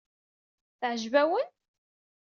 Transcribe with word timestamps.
Teɛjeb-awen? 0.79 1.47